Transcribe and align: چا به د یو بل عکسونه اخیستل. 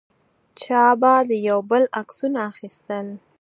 چا 0.61 0.83
به 1.01 1.13
د 1.29 1.31
یو 1.47 1.59
بل 1.69 1.83
عکسونه 1.99 2.39
اخیستل. 2.51 3.07